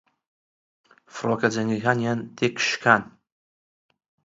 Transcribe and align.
فڕۆکە 1.13 1.47
جەنگیەکان 1.53 2.19
تێکشکان 2.37 3.03